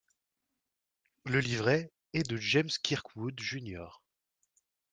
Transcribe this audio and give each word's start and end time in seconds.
Le 1.25 1.39
livret 1.39 1.91
est 2.13 2.27
de 2.27 2.35
James 2.35 2.71
Kirkwood 2.81 3.39
Jr. 3.39 3.85